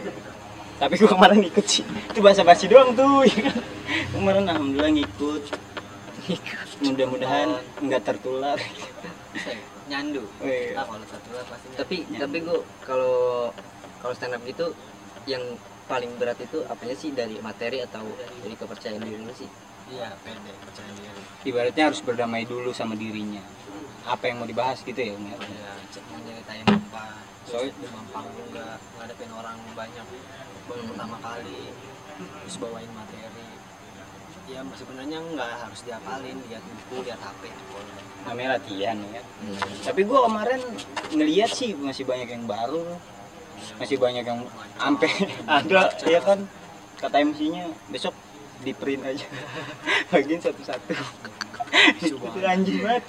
Tapi 0.81 0.95
gua 0.97 1.11
kemarin 1.12 1.45
ikut 1.45 1.66
sih. 1.69 1.85
Itu 1.85 2.25
bahasa 2.25 2.40
basi 2.40 2.73
doang 2.73 2.97
tuh. 2.97 3.21
kemarin 4.16 4.49
alhamdulillah 4.49 4.93
ngikut. 4.97 5.43
Mudah-mudahan 6.81 7.49
nggak 7.85 8.02
tertular. 8.02 8.57
ya? 8.57 9.54
nyandu 9.85 10.25
Wih. 10.40 10.73
ah 10.73 10.88
kalau 10.88 11.04
satu 11.04 11.28
lah 11.37 11.45
pasti 11.45 11.66
tapi 11.76 11.97
Ya. 12.09 12.25
tapi 12.25 12.40
gua 12.40 12.64
kalau 12.81 13.16
kalau 14.00 14.16
stand 14.16 14.33
up 14.33 14.40
gitu 14.49 14.73
yang 15.28 15.45
paling 15.85 16.12
berat 16.17 16.38
itu 16.38 16.64
apanya 16.64 16.95
sih? 16.95 17.11
Dari 17.11 17.37
materi 17.38 17.81
atau 17.81 18.05
dari 18.41 18.55
kepercayaan 18.55 19.00
diri 19.00 19.21
lu 19.21 19.33
sih? 19.33 19.49
Iya 19.87 20.17
pede 20.21 20.53
percaya 20.59 20.91
diri. 20.93 21.23
Ibaratnya 21.45 21.85
harus 21.88 22.00
berdamai 22.00 22.45
dulu 22.45 22.73
sama 22.73 22.97
dirinya. 22.97 23.45
Apa 24.05 24.29
yang 24.29 24.41
mau 24.41 24.49
dibahas 24.49 24.81
gitu 24.81 24.97
ya, 24.97 25.12
Umi? 25.12 25.33
ya? 25.33 25.38
Cek 25.91 26.05
nyeritain 26.11 26.64
apa 26.67 27.05
Soalnya- 27.45 27.76
demam 27.76 28.05
panggung 28.09 28.49
nggak 28.50 28.76
ngadepin 28.97 29.31
orang 29.31 29.59
banyak 29.76 30.07
baru 30.64 30.83
pertama 30.88 31.17
kali 31.21 31.61
terus 32.41 32.57
bawain 32.57 32.88
materi. 32.93 33.49
Ya 34.45 34.61
sebenarnya 34.61 35.19
nggak 35.25 35.53
harus 35.57 35.81
diapalin 35.85 36.37
lihat 36.49 36.61
buku 36.64 37.00
lihat 37.03 37.17
HP 37.17 37.43
namanya 38.25 38.57
latihan 38.57 38.97
ya. 39.09 39.21
Kan 39.21 39.25
Hmm. 39.45 39.57
tapi 39.85 40.00
gua 40.05 40.21
kemarin 40.25 40.61
ngeliat 41.11 41.50
sih 41.50 41.73
masih 41.75 42.05
banyak 42.05 42.29
yang 42.29 42.45
baru 42.45 42.85
masih 43.80 43.97
banyak 43.99 44.25
yang 44.25 44.40
ampe. 44.78 45.09
Ada 45.49 45.94
ya 46.04 46.21
kan? 46.21 46.44
Kata 47.00 47.16
MC-nya 47.21 47.68
besok 47.90 48.14
di 48.64 48.73
print 48.73 49.02
aja. 49.04 49.26
Bagian 50.12 50.40
satu-satu. 50.40 50.94
Itu 52.00 52.16
anjing 52.52 52.80
banget. 52.80 53.04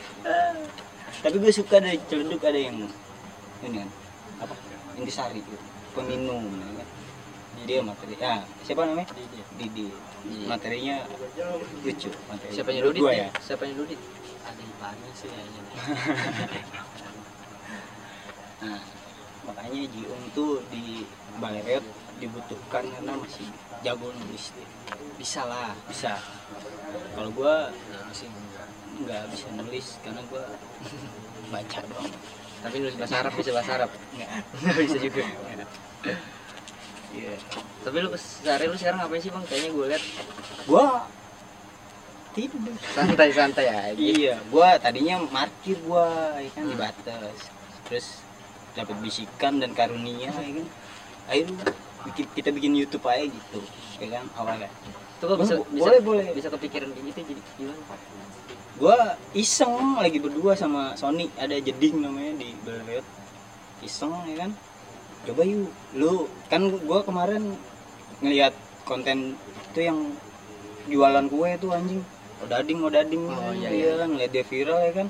Tapi 1.23 1.35
gue 1.39 1.51
suka 1.53 1.79
dari 1.79 1.99
celeduk 2.05 2.43
ada 2.43 2.59
yang 2.59 2.85
ini 3.65 3.81
kan? 3.81 3.89
Apa? 4.43 4.53
Intisari 4.99 5.39
gitu. 5.41 5.65
Peminum 5.95 6.43
ya 6.43 6.71
kan? 6.83 6.87
Dia 7.65 7.79
materi 7.81 8.13
ah 8.21 8.43
siapa 8.61 8.85
namanya? 8.85 9.09
Jadi 9.09 9.25
dia 9.31 9.45
Didi. 9.55 9.87
Iya. 10.25 10.45
materinya 10.49 10.95
lucu 11.85 12.09
materi. 12.27 12.51
Menurut 12.57 12.93
Dudit 12.93 13.01
gua 13.01 13.13
ya? 13.13 13.29
Siapanya 13.41 13.73
Dudit? 13.77 13.99
ada 14.45 14.61
iparnya 14.61 15.11
sih 15.17 15.27
kayaknya. 15.29 15.61
Nah, 18.55 18.81
makanya 19.47 19.81
Jiung 19.93 20.25
tuh 20.33 20.61
di 20.73 21.05
Baleret 21.37 21.83
dibutuhkan 22.17 22.83
karena 22.87 23.13
masih 23.19 23.47
jago 23.83 24.07
nulis 24.07 24.55
bisa 25.19 25.43
lah 25.47 25.75
Bisa. 25.91 26.15
Kalau 27.15 27.29
gua 27.31 27.69
sih 28.11 28.27
enggak 28.27 28.67
nggak 29.03 29.23
bisa 29.35 29.47
nulis 29.59 29.87
karena 30.03 30.21
gua 30.31 30.43
baca 31.53 31.79
doang. 31.91 32.13
Tapi 32.63 32.75
nulis 32.81 32.95
bahasa 32.97 33.15
Arab 33.21 33.33
bisa 33.35 33.51
bahasa 33.53 33.71
Arab. 33.77 33.91
Nggak. 34.15 34.29
Bisa 34.79 34.97
juga. 34.99 35.23
Iya. 37.15 37.31
Tapi 37.87 37.97
lu 38.03 38.11
sehari 38.19 38.67
lu 38.67 38.75
sekarang 38.75 38.99
ngapain 38.99 39.23
sih 39.23 39.31
bang? 39.31 39.43
Kayaknya 39.47 39.69
gue 39.71 39.85
liat 39.87 40.03
Gua 40.67 40.85
tidur. 42.35 42.75
santai-santai 42.91 43.67
aja. 43.71 43.95
Iya, 43.95 44.35
gua 44.51 44.75
tadinya 44.75 45.23
markir 45.31 45.79
gua 45.87 46.35
ya 46.35 46.49
kan 46.51 46.67
di 46.67 46.75
batas. 46.75 47.37
Terus 47.87 48.24
dapat 48.75 48.95
bisikan 49.01 49.63
dan 49.63 49.71
karunia 49.71 50.29
ya 50.29 50.31
kan. 50.35 50.67
Ayo 51.31 51.49
bikin 52.05 52.25
kita 52.37 52.49
bikin 52.53 52.77
YouTube 52.77 53.07
aja 53.07 53.25
gitu. 53.25 53.59
Ya 53.97 54.19
kan 54.19 54.25
awalnya. 54.37 54.69
Itu 55.17 55.23
kok 55.25 55.39
bisa, 55.39 55.55
bisa 55.71 55.81
boleh, 55.87 55.99
boleh. 56.03 56.25
bisa 56.35 56.47
kepikiran 56.51 56.91
kayak 56.91 57.05
gitu 57.15 57.19
jadi 57.33 57.41
gimana? 57.57 57.83
gua 58.75 59.15
iseng 59.31 60.03
lagi 60.03 60.19
berdua 60.19 60.51
sama 60.51 60.91
Sony 60.99 61.31
ada 61.39 61.55
jeding 61.55 62.03
namanya 62.03 62.43
di 62.43 62.51
Belriot 62.59 63.07
iseng 63.79 64.11
ya 64.27 64.43
kan 64.43 64.51
coba 65.23 65.41
yuk 65.47 65.71
lu 65.95 66.27
kan 66.51 66.67
gua 66.83 66.99
kemarin 67.07 67.55
ngelihat 68.19 68.51
konten 68.83 69.39
itu 69.71 69.79
yang 69.79 70.11
jualan 70.91 71.25
kue 71.31 71.55
itu 71.55 71.67
anjing 71.71 72.03
odading 72.43 72.79
odading 72.83 73.23
Oh, 73.31 73.55
iya, 73.55 73.69
iya 73.71 73.91
kan 73.95 74.11
ngeliat 74.11 74.31
dia 74.35 74.43
viral 74.43 74.79
ya 74.83 74.91
kan 74.91 75.07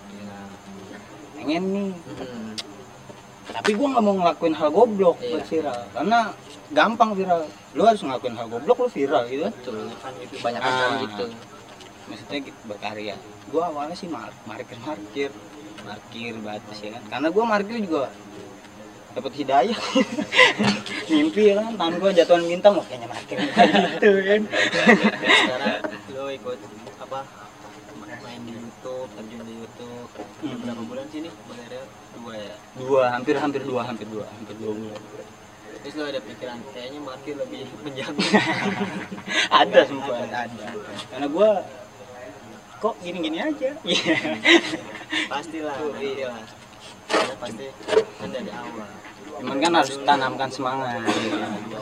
pengen 1.35 1.63
nih 1.73 1.89
Hmm. 2.15 2.44
Tapi 3.55 3.71
gua 3.73 3.87
nggak 3.89 4.03
mau 4.03 4.15
ngelakuin 4.15 4.53
hal 4.53 4.69
goblok 4.69 5.17
Iya. 5.17 5.29
buat 5.31 5.45
viral. 5.47 5.79
Karena 5.91 6.19
gampang 6.69 7.09
viral. 7.13 7.41
Lu 7.71 7.83
harus 7.83 8.01
ngelakuin 8.01 8.35
hal 8.35 8.47
goblok 8.47 8.77
lu 8.77 8.89
viral 8.89 9.23
gitu. 9.25 9.43
Kan 9.43 9.53
Betul. 9.55 9.75
kan 9.97 10.13
itu 10.19 10.35
Banyak 10.39 10.59
Ah. 10.59 10.67
kan 10.67 10.91
gitu. 11.01 11.25
maksudnya 12.05 12.37
gitu 12.43 12.59
berkarya. 12.65 13.15
Gua 13.47 13.63
awalnya 13.65 13.95
sih 13.95 14.05
mar 14.05 14.29
markir 14.43 14.77
markir. 14.79 15.31
Markir 15.81 16.33
batas 16.39 16.77
ya 16.77 16.89
kan. 16.91 17.03
Karena 17.07 17.27
gua 17.29 17.43
markir 17.45 17.77
juga 17.79 18.09
dapat 19.11 19.31
hidayah. 19.33 19.79
Mimpi 21.11 21.43
ya 21.49 21.53
kan. 21.57 21.71
Tangan 21.75 21.95
gua 21.97 22.11
jatuhan 22.11 22.43
bintang 22.43 22.73
wah 22.75 22.85
kayaknya 22.85 23.07
markir. 23.07 23.37
Gitu 23.95 24.09
kan. 24.21 24.41
Sekarang 25.23 25.77
lo 26.11 26.23
ikut 26.29 26.57
apa 26.97 27.19
YouTube 28.85 29.09
terjun 29.17 29.41
di 29.41 29.53
YouTube. 29.57 30.09
Hmm. 30.45 30.57
berapa 30.61 30.81
bulan 30.85 31.05
sih 31.09 31.19
nih 31.25 31.33
Baleret 31.49 31.89
dua 32.13 32.33
ya? 32.37 32.55
Dua 32.77 33.03
hampir 33.09 33.35
hampir 33.41 33.61
dua 33.65 33.81
hampir 33.81 34.05
dua 34.13 34.25
hampir 34.29 34.55
dua 34.61 34.71
bulan. 34.77 35.01
Terus 35.81 35.93
lo 35.97 36.03
ada 36.05 36.21
pikiran 36.21 36.57
kayaknya 36.69 36.99
markir 37.01 37.33
lebih 37.33 37.65
menjamin 37.85 38.29
ada 39.65 39.79
sempat 39.89 40.29
ada 40.29 40.67
karena 41.09 41.27
gua 41.33 41.49
kok 42.77 42.93
gini 43.01 43.17
gini 43.25 43.37
aja. 43.41 43.69
Iya. 43.89 44.17
pastilah 45.33 45.73
pastilah 45.81 46.37
Karena 47.09 47.35
pasti 47.41 47.65
kan 48.21 48.29
dari 48.29 48.51
awal. 48.53 48.89
Cuman 49.41 49.57
kan 49.57 49.71
harus 49.81 49.95
tanamkan 50.05 50.49
semangat. 50.53 51.01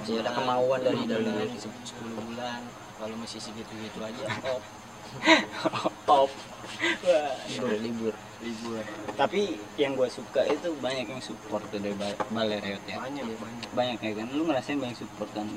Jadi 0.08 0.24
ada 0.24 0.32
kemauan 0.32 0.80
dari 0.80 1.04
dalam. 1.04 1.28
bulan, 1.28 1.52
10 1.60 2.24
bulan. 2.32 2.60
Kalau 2.96 3.16
masih 3.20 3.40
segitu-gitu 3.44 4.00
aja 4.00 4.26
top 6.08 6.30
Wah. 6.32 6.53
Libur, 6.84 7.74
libur. 7.80 8.14
libur. 8.44 8.84
Tapi 9.16 9.56
yang 9.80 9.96
gue 9.96 10.10
suka 10.12 10.44
itu 10.44 10.76
banyak 10.84 11.08
yang 11.08 11.24
support 11.24 11.64
tuh 11.72 11.80
dari 11.80 11.96
Ba- 11.96 12.20
balai 12.28 12.60
reot 12.60 12.84
ya. 12.86 13.00
Banyak 13.00 13.24
banyak. 13.24 13.68
Banyak 13.72 13.98
ya 14.04 14.12
kan? 14.20 14.28
Lu 14.36 14.44
ngerasain 14.44 14.80
banyak 14.80 14.98
support 15.00 15.30
kan? 15.32 15.48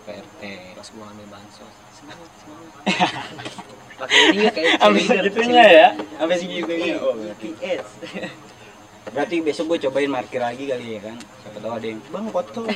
PRT 0.00 0.42
pas 0.74 0.88
gua 0.96 1.06
ambil 1.12 1.26
bansos. 1.28 1.74
Semangat 1.92 2.30
semangat. 2.40 2.72
Pakai 4.00 4.20
ini 4.32 4.36
nggak 4.40 4.54
kayak 4.56 4.72
cheerleader, 4.80 5.04
segitunya 5.04 5.64
ya? 5.68 5.88
Sampai 6.16 6.36
segitunya. 6.40 6.94
Oh 6.98 7.14
PS 7.36 7.88
berarti 9.08 9.40
besok 9.40 9.74
gue 9.74 9.88
cobain 9.88 10.12
markir 10.12 10.44
lagi 10.44 10.68
kali 10.68 10.96
ya 10.96 11.00
kan? 11.00 11.16
Siapa 11.16 11.58
tahu 11.64 11.72
ada 11.72 11.86
yang 11.88 12.00
bang 12.12 12.26
foto. 12.28 12.62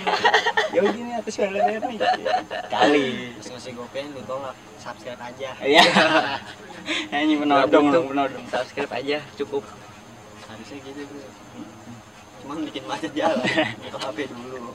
Ya 0.75 0.83
gini 0.91 1.15
atas 1.15 1.39
reot 1.39 1.87
nih 1.87 2.03
kali. 2.67 3.31
Terus 3.39 3.47
ngasih 3.55 3.73
gopen 3.79 4.11
ditolak 4.11 4.59
subscribe 4.83 5.23
aja. 5.23 5.55
Iya. 5.63 5.87
Ini 7.23 7.39
penodong 7.39 7.95
butuh. 7.95 8.03
penodong 8.11 8.45
Subscribe 8.51 8.91
aja 8.91 9.23
cukup. 9.39 9.63
harusnya 10.51 10.79
gitu 10.83 11.01
bro. 11.07 11.23
Cuman 12.43 12.59
bikin 12.67 12.85
macet 12.91 13.15
jalan. 13.15 13.39
Buka 13.87 13.99
HP 14.03 14.19
dulu. 14.35 14.75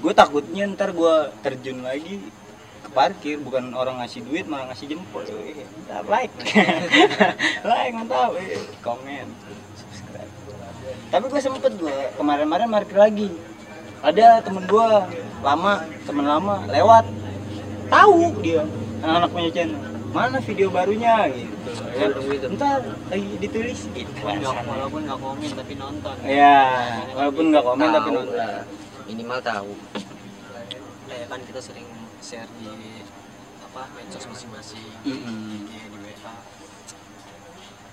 Gue 0.00 0.12
takutnya 0.16 0.64
ntar 0.72 0.96
gue 0.96 1.14
terjun 1.44 1.84
lagi 1.84 2.24
ke 2.84 2.88
parkir 2.88 3.36
bukan 3.44 3.68
orang 3.76 4.00
ngasih 4.00 4.24
duit 4.24 4.48
malah 4.48 4.72
ngasih 4.72 4.96
jempol. 4.96 5.28
Like. 6.08 6.32
Like 7.68 7.92
mantap. 7.92 8.32
Komen 8.80 9.28
tapi 11.14 11.30
gue 11.30 11.38
sempet 11.38 11.72
gue 11.78 11.98
kemarin-kemarin 12.18 12.66
parkir 12.66 12.98
lagi. 12.98 13.30
Ada 14.02 14.42
temen 14.42 14.66
gue 14.66 14.88
lama 15.46 15.86
temen 16.02 16.26
lama 16.26 16.66
lewat. 16.66 17.06
Tahu 17.86 18.42
dia 18.42 18.66
anak-anak 18.98 19.30
punya 19.30 19.50
channel. 19.54 19.78
Mana 20.10 20.42
video 20.42 20.74
barunya? 20.74 21.30
Gitu. 21.30 21.70
Ya. 21.94 22.50
Ntar 22.50 22.82
lagi 23.14 23.30
ditulis. 23.38 23.86
Gitu. 23.94 24.10
Walaupun 24.26 25.06
nggak- 25.06 25.22
komen 25.22 25.50
tapi 25.54 25.74
nonton. 25.78 26.14
Ya 26.26 26.58
walaupun 27.14 27.44
nggak 27.54 27.62
komen 27.62 27.88
tapi 27.94 28.10
nonton. 28.10 28.34
lah. 28.34 28.66
Minimal 29.06 29.38
tahu. 29.38 29.72
kayak 31.06 31.26
kan 31.30 31.40
kita 31.46 31.60
sering 31.62 31.86
share 32.18 32.50
di 32.58 32.66
apa 33.62 33.86
medsos 33.94 34.26
masing-masing. 34.26 34.82
Di 35.06 35.14
WA 35.94 36.34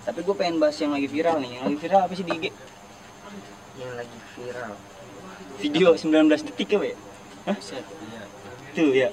Tapi 0.09 0.19
gue 0.25 0.33
pengen 0.33 0.57
bahas 0.57 0.73
yang 0.81 0.97
lagi 0.97 1.05
viral 1.05 1.37
nih. 1.37 1.61
Yang 1.61 1.63
lagi 1.69 1.77
viral 1.85 2.01
apa 2.09 2.13
sih 2.17 2.25
di 2.25 2.33
IG? 2.33 2.45
Yang 3.79 3.91
lagi 3.95 4.17
viral. 4.35 4.73
Video 5.61 5.87
19 5.93 6.47
detik 6.47 6.69
ya, 6.71 6.79
Be? 6.79 6.91
Hah? 7.45 7.57
iya 7.57 8.23
Tuh 8.71 8.89
ya. 8.93 9.09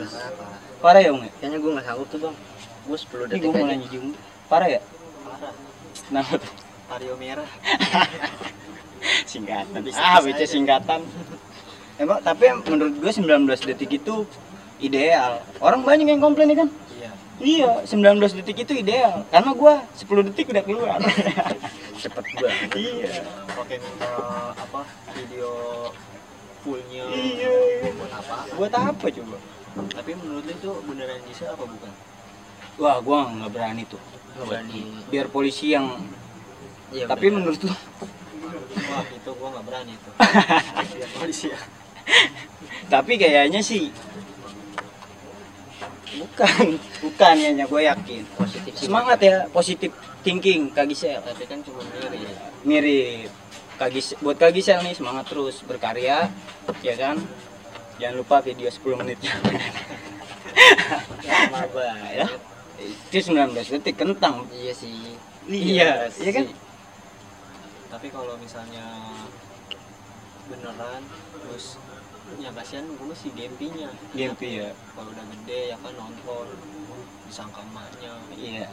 apa 0.00 0.44
Parah 0.80 1.00
ya, 1.00 1.10
Om? 1.12 1.20
ya? 1.22 1.30
Kayaknya 1.38 1.58
gue 1.60 1.70
nggak 1.76 1.86
sanggup 1.86 2.08
tuh 2.08 2.18
bang. 2.20 2.36
Gue 2.86 2.96
10 2.96 3.04
Ini 3.04 3.28
detik 3.28 3.40
gue 3.44 3.52
mau 3.52 3.66
nanya. 3.68 3.88
Parah 4.48 4.68
ya? 4.68 4.80
parah 5.22 5.52
Kenapa 6.08 6.32
tuh? 6.40 6.52
Vario 6.90 7.14
merah 7.14 7.46
Singkatan. 9.30 9.78
Bisa 9.86 10.00
Ah, 10.02 10.18
baca 10.18 10.44
singkatan. 10.44 11.00
Emang 12.00 12.18
tapi 12.24 12.50
menurut 12.66 12.94
gue 12.98 13.12
19 13.12 13.46
detik 13.46 13.90
itu 13.94 14.26
ideal. 14.80 15.44
Orang 15.60 15.86
banyak 15.86 16.08
yang 16.08 16.18
komplain 16.18 16.50
ya 16.50 16.66
kan? 16.66 16.68
Iya 17.40 17.82
Iya, 17.82 17.88
19 17.88 18.36
detik 18.36 18.56
itu 18.60 18.72
ideal. 18.76 19.24
Karena 19.28 19.50
gua 19.52 19.80
10 19.92 20.28
detik 20.28 20.48
udah 20.48 20.60
keluar. 20.60 20.98
Cepet 22.00 22.24
banget. 22.32 22.52
iya. 22.76 23.10
pakai 23.50 23.76
minta 23.76 24.08
apa 24.54 24.80
video 25.12 25.50
fullnya 26.60 27.04
Iya. 27.08 27.52
buat 27.92 28.12
apa 28.14 28.34
Buat 28.56 28.72
apa 28.74 29.06
coba? 29.10 29.36
tapi 29.70 30.10
menurut 30.12 30.42
lu 30.42 30.50
itu 30.50 30.70
beneran 30.82 31.20
bisa 31.24 31.44
apa 31.48 31.62
bukan 31.62 31.92
Wah, 32.76 32.96
gua 32.98 33.28
nggak 33.28 33.50
berani 33.52 33.82
tuh. 33.86 34.00
Nggak 34.34 34.46
berani. 34.48 34.80
Biar 35.08 35.26
polisi 35.28 35.72
yang 35.72 36.00
Iya, 36.90 37.04
tapi 37.06 37.28
bener. 37.28 37.44
menurut 37.44 37.60
lu 37.62 37.74
wah 38.90 39.04
itu 39.06 39.30
gua 39.30 39.48
nggak 39.54 39.64
berani 39.64 39.92
itu 39.94 40.10
biar 40.96 41.10
polisi 41.14 41.46
ya 41.48 41.60
tapi 42.88 43.14
kayaknya 43.14 43.62
sih 43.62 43.94
bukan 46.18 46.64
bukan 47.04 47.34
ya 47.38 47.64
gue 47.66 47.82
yakin. 47.86 48.22
Positif 48.34 48.72
semangat 48.74 49.18
ya 49.22 49.46
positif 49.52 49.90
thinking 50.26 50.72
Kak 50.74 50.90
Gisel. 50.90 51.22
Tapi 51.22 51.44
kan 51.46 51.58
cuma 51.62 51.82
mirip. 51.86 52.36
Mirip. 52.66 53.30
Kak 53.78 53.90
Gisel, 53.94 54.16
buat 54.20 54.36
Kak 54.36 54.52
Gisel 54.52 54.82
nih 54.82 54.94
semangat 54.96 55.30
terus 55.30 55.62
berkarya 55.64 56.28
ya 56.82 56.94
kan? 56.98 57.16
Jangan 58.00 58.16
lupa 58.16 58.40
video 58.40 58.68
10 58.72 58.80
menitnya 58.96 59.32
lama 61.28 61.62
banget. 61.68 62.24
Ya. 62.24 62.28
Itu 63.12 63.36
19 63.36 63.52
detik 63.76 64.00
kentang. 64.00 64.48
iya 64.56 64.72
sih. 64.72 65.20
Iya, 65.50 66.08
iya 66.20 66.30
kan? 66.32 66.44
sih. 66.46 66.56
tapi 67.90 68.06
kalau 68.06 68.38
misalnya 68.38 68.86
beneran 70.46 71.02
terus 71.34 71.74
ya 72.38 72.50
kasihan 72.52 72.86
gue 72.86 73.06
masih 73.06 73.30
gempinya 73.32 73.88
Gempi 74.12 74.48
ya. 74.58 74.70
kalau 74.92 75.08
udah 75.08 75.26
gede 75.32 75.60
ya 75.68 75.76
kan 75.76 75.92
nonton 75.92 76.46
disangka 77.24 77.60
emaknya 77.64 78.12
Iya. 78.32 78.68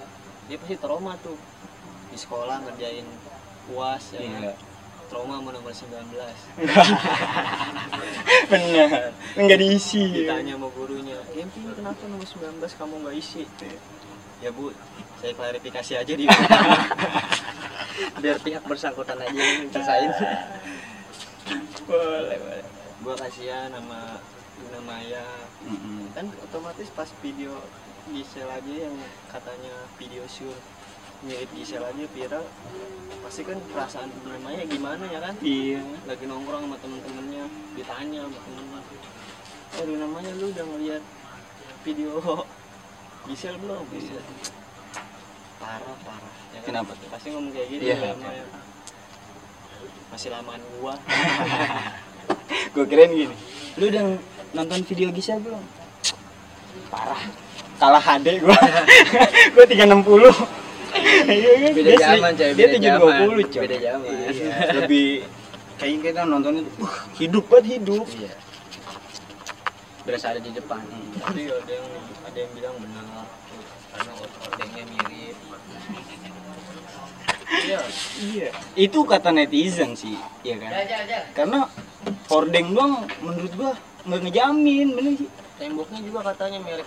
dia 0.46 0.58
pasti 0.58 0.76
trauma 0.76 1.18
tuh 1.18 1.38
di 2.08 2.16
sekolah 2.16 2.62
ngerjain 2.64 3.08
uas 3.70 4.04
ya 4.12 4.22
kan? 4.22 4.42
Iya. 4.44 4.54
trauma 5.08 5.40
mau 5.40 5.50
nomor 5.50 5.72
19 5.72 5.88
Benar. 8.48 9.12
Enggak 9.36 9.58
diisi. 9.58 10.04
ditanya 10.14 10.56
sama 10.56 10.68
gurunya 10.70 11.18
Gempi 11.32 11.60
kenapa 11.66 12.04
nomor 12.06 12.24
19 12.24 12.60
kamu 12.62 12.94
nggak 13.02 13.16
isi 13.16 13.44
ya 14.38 14.54
bu 14.54 14.70
saya 15.18 15.34
klarifikasi 15.34 15.92
aja 15.98 16.14
di 16.14 16.30
biar 18.22 18.38
pihak 18.38 18.62
bersangkutan 18.64 19.18
aja 19.18 19.34
yang 19.34 19.66
nyelesain 19.66 20.12
Boleh, 21.88 22.36
boleh. 22.38 22.64
Gua 23.08 23.16
kasihan 23.16 23.72
sama 23.72 24.20
Luna 24.60 24.80
Maya 24.84 25.24
Mm-mm. 25.64 26.12
kan 26.12 26.28
otomatis 26.44 26.92
pas 26.92 27.08
video 27.18 27.56
Gisel 28.08 28.44
aja 28.46 28.68
yang 28.84 28.96
katanya 29.28 29.72
video 29.96 30.28
shoot 30.28 30.60
mirip 31.22 31.48
Gisel 31.52 31.80
aja 31.82 32.04
viral 32.06 32.44
pasti 33.24 33.42
kan 33.42 33.64
perasaan 33.66 34.12
Luna 34.22 34.40
Maya 34.42 34.64
gimana 34.66 35.08
ya 35.08 35.24
kan 35.24 35.40
Iya. 35.40 35.80
lagi 36.04 36.28
nongkrong 36.28 36.68
sama 36.68 36.76
temen-temennya 36.78 37.46
ditanya 37.74 38.28
sama 38.28 38.40
temennya 38.44 38.80
eh 39.72 39.84
Luna 39.84 40.08
Maya 40.10 40.32
lu 40.36 40.46
udah 40.52 40.66
ngeliat 40.68 41.04
video 41.82 42.12
Gisel 43.24 43.56
belum 43.56 43.88
Gisel 43.88 44.20
parah 45.58 45.96
parah 46.04 46.34
ya 46.52 46.60
kan? 46.60 46.66
Kenapa 46.66 46.92
tuh? 46.92 47.08
pasti 47.08 47.28
ngomong 47.32 47.56
kayak 47.56 47.68
gitu 47.72 47.84
Iya. 47.88 47.96
Luna 48.04 48.20
Maya 48.20 48.46
masih 50.08 50.28
lamaan 50.28 50.60
gua 50.76 50.92
Gue 52.78 52.86
keren 52.86 53.10
gini. 53.10 53.34
Lu 53.82 53.90
udah 53.90 54.06
nonton 54.54 54.86
video 54.86 55.10
Gisel 55.10 55.42
belum? 55.42 55.66
Parah. 56.94 57.22
Kalah 57.82 57.98
HD 57.98 58.38
gua. 58.38 58.54
gua 59.58 59.66
360. 59.66 60.30
Iya 61.26 61.52
kan? 61.58 61.72
beda 61.74 61.90
Dia 61.90 61.98
zaman 62.00 62.32
coy 62.34 62.50
Dia 62.54 62.68
beda 62.70 62.78
zaman 62.78 63.02
720, 63.02 63.54
coy. 63.54 63.62
beda 63.66 63.78
zaman 63.78 64.06
Iya, 64.08 64.50
lebih 64.78 65.08
kayak 65.78 65.98
kita 66.02 66.22
nonton 66.24 66.54
itu 66.58 66.70
uh, 66.82 66.96
hidup 67.18 67.46
banget 67.50 67.66
hidup. 67.78 68.06
iya 68.14 68.34
berasa 70.02 70.32
ada 70.32 70.40
di 70.40 70.50
depan 70.50 70.80
tapi 71.20 71.52
ada 71.52 71.68
yang 71.68 71.88
ada 72.24 72.38
yang 72.40 72.52
bilang 72.56 72.76
benar 72.80 73.06
karena 73.92 74.12
ordengnya 74.42 74.84
mirip 74.88 75.36
iya 77.62 77.80
Iya. 78.18 78.50
Itu 78.74 79.04
kata 79.04 79.30
netizen 79.30 79.94
sih, 79.94 80.16
iya 80.42 80.56
kan? 80.58 80.72
Karena 81.36 81.60
hordeng 82.28 82.68
doang 82.76 83.06
menurut 83.22 83.54
gua 83.58 83.72
nggak 84.08 84.20
ngejamin, 84.24 84.88
bener 84.96 85.14
sih. 85.20 85.30
temboknya 85.58 86.00
juga 86.00 86.20
katanya 86.32 86.60
merek 86.64 86.86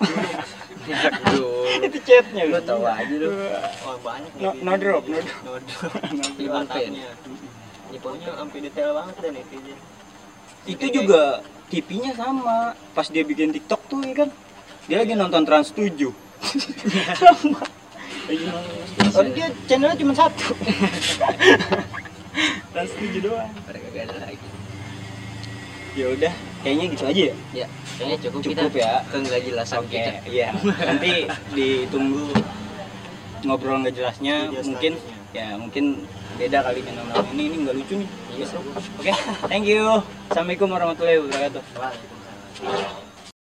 dulu 1.26 1.52
itu 1.84 1.98
chatnya 2.06 2.42
lu 2.48 2.60
tahu 2.62 2.82
aja 2.86 3.14
lu 3.18 3.28
oh 3.84 3.96
banyak 4.00 4.32
No, 4.40 4.54
no 4.62 4.72
drop, 4.78 5.04
no 5.04 5.18
drop. 5.20 5.40
no 5.44 6.58
drop 6.64 6.64
Di 7.90 7.98
Itu 7.98 8.30
sampai 8.30 8.58
detail 8.62 8.90
banget 8.94 9.14
deh 9.18 9.30
netizen 9.34 9.78
Itu 10.62 10.86
juga 10.94 11.42
TV-nya 11.70 12.12
sama. 12.14 12.74
Pas 12.94 13.06
dia 13.11 13.22
bikin 13.26 13.50
TikTok 13.54 13.80
tuh 13.90 14.02
ya 14.02 14.14
kan, 14.26 14.28
dia 14.90 15.02
lagi 15.02 15.14
nonton 15.14 15.42
Trans 15.46 15.70
7. 15.74 15.90
sama. 17.22 17.62
Lagi 18.26 18.44
nonton 18.46 18.74
Trans 18.94 19.14
7. 19.14 19.18
Oh, 19.18 19.24
dia 19.35 19.46
channelnya 19.66 19.96
cuma 19.98 20.14
satu. 20.14 20.54
Trans 22.74 22.92
7 22.94 23.26
doang. 23.26 23.50
mereka 23.66 23.87
gak 23.90 24.04
ada 24.11 24.16
lagi 24.30 24.46
Ya 25.90 26.07
udah, 26.07 26.33
kayaknya 26.62 26.85
gitu 26.94 27.05
aja 27.05 27.22
ya. 27.26 27.35
ya 27.53 27.66
kayaknya 27.98 28.16
cukup, 28.22 28.40
Cukup 28.46 28.53
kita 28.70 28.79
ya. 28.79 28.92
ke 29.05 29.16
nggak 29.18 29.40
jelasan 29.42 29.79
Oke, 29.83 29.90
kita 29.90 30.12
iya. 30.24 30.48
Nanti 30.62 31.11
ditunggu 31.50 32.31
ngobrol 33.42 33.83
nggak 33.83 33.94
jelasnya 33.96 34.37
Video 34.48 34.62
mungkin 34.64 34.92
selanjutnya. 34.94 35.35
ya 35.35 35.46
mungkin 35.57 35.85
beda 36.37 36.59
kali 36.62 36.81
fenomena 36.81 37.22
ini 37.35 37.42
ini 37.50 37.57
nggak 37.66 37.76
lucu 37.76 37.94
nih. 37.98 38.09
Iya. 38.38 38.46
Oke, 39.03 39.12
thank 39.50 39.66
you. 39.66 39.83
Assalamualaikum 40.31 40.68
warahmatullahi 40.70 41.18
wabarakatuh. 41.20 41.62
Waalaikumsalam 41.74 42.98